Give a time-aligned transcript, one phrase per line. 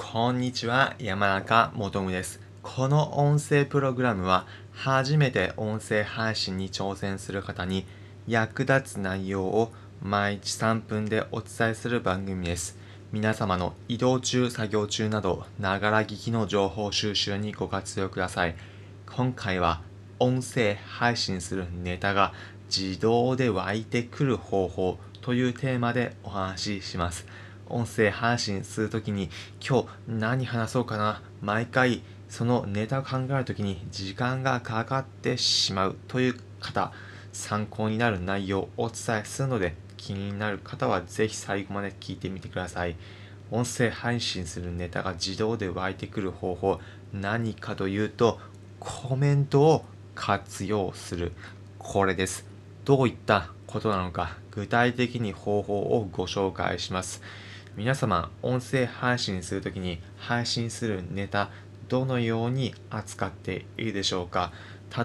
[0.00, 2.40] こんにちは、山中もとむです。
[2.62, 7.84] この音声プログラムは、初めて音声配信に挑戦する方に
[8.28, 12.78] 役立つ内容を毎日3分でお伝えする番組です。
[13.10, 18.54] 皆様の移動中、作業中など、ながら聞きの情報収集にご活用ください。
[19.04, 19.82] 今回は、
[20.20, 22.32] 音声配信するネタが
[22.74, 27.26] 自動で湧いてくる方法というテーマでお話しします。
[27.68, 29.30] 音声配信するときに
[29.66, 31.22] 今日何話そうかな。
[31.40, 36.92] 毎回そのネタを考えるときに時間がかかってしまうという方
[37.32, 42.96] 参考になる内容をお伝えするので気になる方はぜひ最後まで聞いてみてください。
[43.50, 46.80] 音声配信するネタが自動で湧いてくる方法
[47.12, 48.38] 何かというと
[48.78, 51.32] コメントを活用する。
[51.78, 52.46] これです。
[52.84, 57.22] どういったことなのか具体的に方法をご紹介します。
[57.78, 61.48] 皆様、音声配信するときに配信するネタ、
[61.88, 64.50] どのように扱っているでしょうか？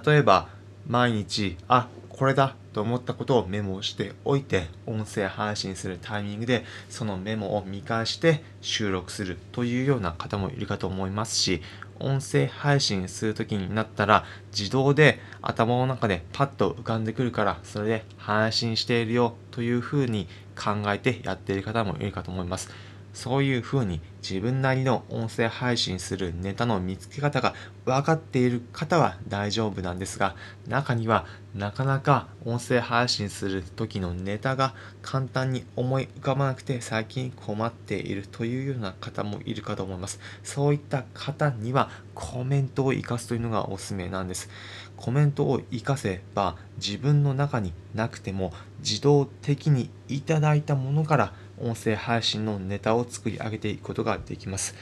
[0.03, 0.49] 例えば、
[0.88, 2.55] 毎日、あ、これだ。
[2.73, 11.61] と思ったことをメモしておいて、音声配信するタイミングで、そのメモを見返して収録するというような方もいるかと思いますし、
[11.99, 22.69] 音声配信するときになったら、自動で頭の中でパッと浮かんでくるから、それで配信しているよというふうに考えてやっている方もいるかと思います。
[23.14, 27.53] そういうふうに自分なりの音声配信するネタの見つけ方が
[27.86, 30.36] 分かっている方は大丈夫なんですが、
[30.67, 40.19] 中にはなかなか音声配信する時のネタが簡単に思い浮かばなくて最近困っているというような方もいるかと思います。
[40.44, 44.50] そういった方にはコメントを活かすというのがおすすめなんです。
[44.97, 54.75] コメントを活かせば自分の中になくても自動的にいただいたものから音声配信のネタを作り上げていくことができます。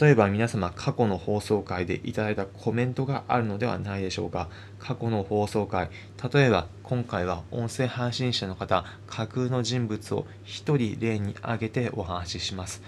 [0.00, 4.48] 例えば皆様過去の放送回でいただいたコメントがあるのではないでしょうか。
[4.78, 5.90] 過去の放送回、
[6.32, 12.80] 例えば今回は音声配信者の方、架空の人物を一人例に挙げてお話しします。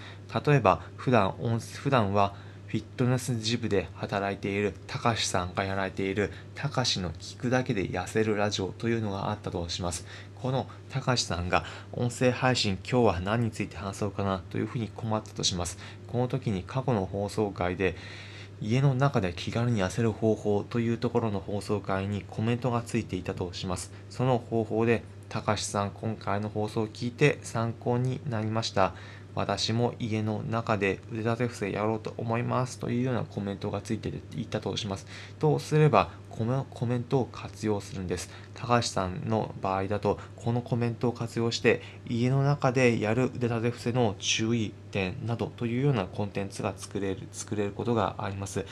[0.45, 2.33] 例えば普段音普段は
[2.67, 10.05] フィットネスジムで働いているたかしさんがやられているたかしの聞くだけで痩せるラジオというのがあったとします。
[10.41, 15.77] このたかしさんが音声配信今日は何について話そうかなというふうに困ったとします。
[16.07, 17.95] この時に過去の放送回で
[18.61, 23.91] 家の中で気軽に痩せる方法というところの放送回にコメントがついていたとします。
[24.09, 28.93] その方法でたかしさん今回の放送を聞いて参考になりました。
[29.35, 35.05] 私も家の中で腕立て伏せやろうと思いますというようなコメントがついていたとします。
[35.39, 38.29] とすればコメコメントを活用するんです。
[38.53, 48.65] 高橋さんの場合だとこのコメントを活用して家の中でやる腕立て伏せの注意点などというようなコンテンツが作れる作れることがあります。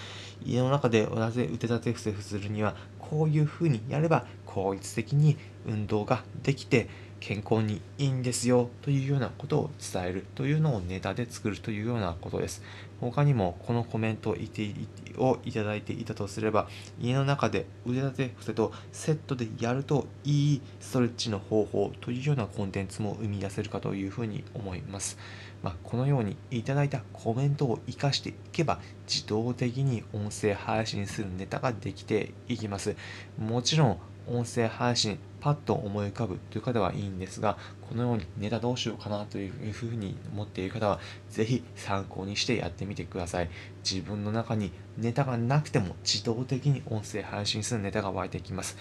[0.45, 6.87] 家の中で腕立て伏せするにはこういうふうにやれば効率的に運動ができて
[7.25, 12.61] 健康にいいんですよというようなことを伝えるというのをネタで作るというようなことです。
[12.99, 14.69] 他にもこのコメントをいて
[15.17, 16.67] をいただいていたとすれば
[16.99, 25.17] 家の中で腕立て伏せとセットでやるといいストレッチの方法というようなコンテンツも生み出せるかというふうに思います。
[25.61, 32.97] まあ、このようにいただいたコメントを活かしていけば自動的に音声配信するネタができていきます。
[33.37, 33.97] もちろん
[34.27, 37.57] 音声配信パッと思い浮かぶという方はいいんですが
[37.89, 43.49] このようにネタどうしようかなというふうに思っている方はぜひ参考にしてやってみてください。
[43.83, 48.77] 自分の中にネタがなくても自動的に音声配信するネタが湧いてきます。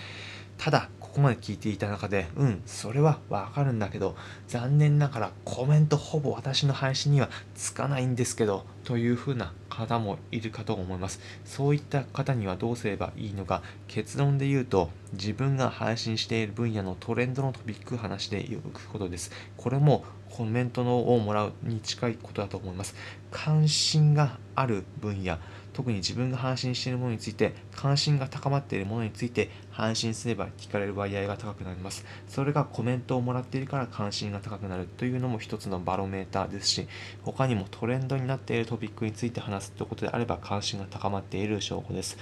[0.62, 4.14] ただここまで聞いていた中でうんそれはわかるんだけど
[4.46, 11.18] 残念ながらコメントほぼ私の配信にはつかないんですけどというふうな方もいるかと思います。
[11.44, 19.32] そういった方にはどうすればいいのか結論で言うと自分が配信している分野のトレンドのトピック話していくことです。
[19.56, 22.94] これもコメントのをもらうに近いことだと思います。
[23.32, 25.38] 関心がある分野
[25.72, 32.04] 特に自分が配信しているものについて関心が高まっているものについて配信すれば聞かれる割合が高くなります。
[32.28, 36.86] それがコメントをもらっているから関心が高くなるというのも一つのバロメーターですし
[37.22, 42.18] 他にもトレンドになっているトピックについて話すということであれば関心が高まっている証拠です。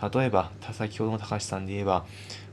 [0.00, 2.06] 例えば先ほどの高橋さんで言えば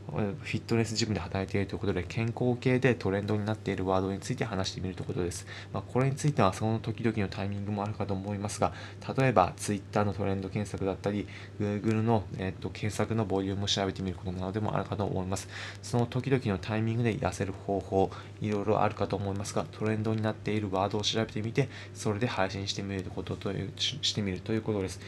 [0.08, 5.46] フィットネスジムで働いているということで、健康系でトレンドになっているワードについて話してみるということです。
[5.74, 8.74] まあ、これについてはその時々のタイミングもあるかと思いますが、
[9.18, 11.28] 例えば Twitter のトレンド検索だったり、
[11.60, 15.48] Google の、えっと検索のボリュームを調べてみることなどでもあるかと思います。
[15.82, 18.12] その時々のタイミングで痩せる方法、
[18.42, 25.00] いろいろあるかと思いますが、トレンドになっているワードを調べてみて、それで配信してみることというしてみるということです。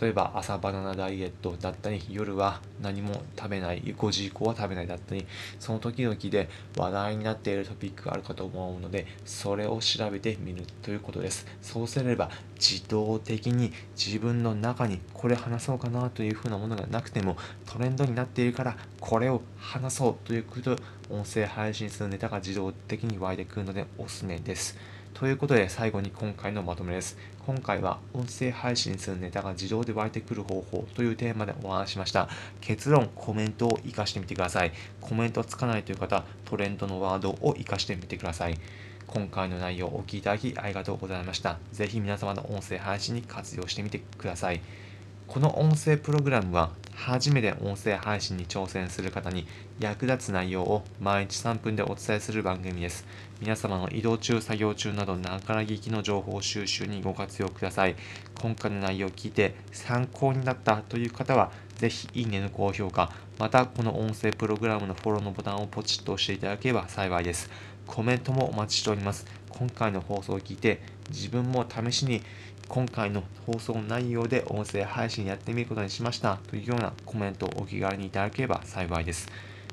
[0.00, 5.26] 例えば朝バナナダイエットだったり、夜は何も食べない、5時以降は食べないだったり、
[5.58, 11.46] その時々で話題になっているトピックがあるかと思うので、それを調べてみるということです。
[11.62, 17.36] そうすれば自動的に自分の中にこれ話そうかなというふうなものがなくても
[17.66, 20.76] トレンドになっているからこれを話そうということ
[21.10, 24.76] 音声配信するネタが自動的に湧いてくるのでおすすめです。
[25.18, 27.18] ということで最後に今回のまとめです。
[27.44, 32.28] 今回は音声配信するネタが自動で湧いてくる方法というテーマでお話しました。
[32.60, 34.70] 結論、コメントを活かしてみてください。
[35.00, 38.60] コメントつかないという方、トレンドのワードを活かしてみてください。
[39.08, 41.58] 今回の内容をお聞きいただきありがとうございました。
[41.72, 44.60] ぜひ皆様の音声配信に活用してみてください。
[45.28, 49.46] この音声プログラムは初めて音声配信に挑戦する方に
[49.78, 53.06] 役立つ内容を毎日3分でお伝えする番組です。
[53.38, 57.94] 皆様の移動中、作業中などながら聞きの情報収集にご活用ください。
[58.40, 67.50] 今回の内容を聞いて参考になったという方は、ぜひいいねの高評価、またこの音声プログラムのフォローのボタンをポチッと押していただければ幸いです。
[67.86, 69.26] コメントもお待ちしております。
[69.50, 72.22] 今回の放送を聞いて自分も試しに
[72.68, 79.28] 今回の放送内容で音声配信やってみることにしましたというようなコメントをお気軽にいただければ幸いです。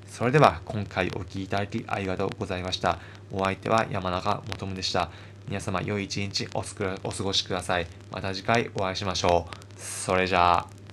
[0.07, 2.99] それでは今回お聴きいただきありがとうございました。
[3.31, 5.11] お相手は山中もとむでした。
[5.47, 7.87] 皆様良い一日お過ごしください。
[8.11, 9.79] また次回お会いしましょう。
[9.79, 10.84] それじゃあ。